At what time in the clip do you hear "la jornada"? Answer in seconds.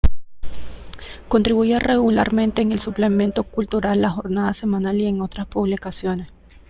4.01-4.51